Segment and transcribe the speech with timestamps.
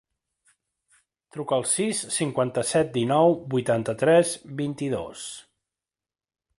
[1.35, 4.35] Truca al sis, cinquanta-set, dinou, vuitanta-tres,
[4.65, 5.29] vint-i-dos.